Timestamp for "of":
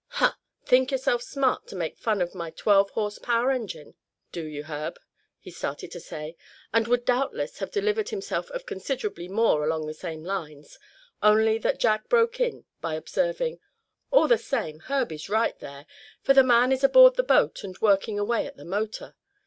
2.23-2.33, 8.49-8.65